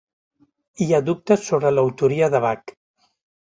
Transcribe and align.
Hi 0.85 0.87
ha 0.93 1.01
dubtes 1.09 1.45
sobre 1.51 1.73
l'autoria 1.75 2.33
de 2.37 2.43
Bach. 2.49 2.77